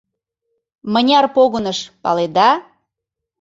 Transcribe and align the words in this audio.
Мыняр 0.91 1.25
погыныш, 1.35 1.79
паледа? 2.03 2.49